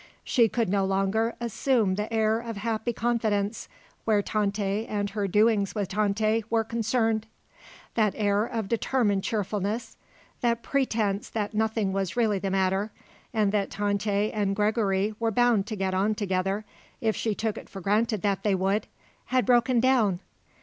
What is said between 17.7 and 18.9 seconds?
granted that they would,